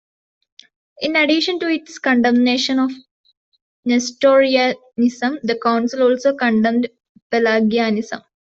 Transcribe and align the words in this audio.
In 1.01 1.15
addition 1.15 1.59
to 1.59 1.69
its 1.69 1.99
condemnation 1.99 2.79
of 2.79 2.89
Nestorianism, 3.87 5.37
the 5.43 5.59
council 5.61 6.01
also 6.01 6.35
condemned 6.35 6.89
Pelagianism. 7.29 8.23